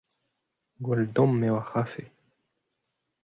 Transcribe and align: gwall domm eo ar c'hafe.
gwall 0.83 1.03
domm 1.15 1.37
eo 1.47 1.55
ar 1.59 1.65
c'hafe. 1.69 2.03